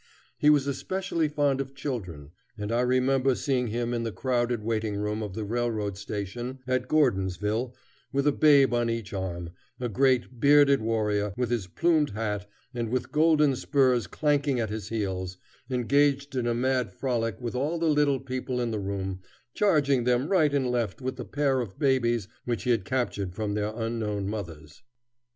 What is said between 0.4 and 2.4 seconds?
was especially fond of children,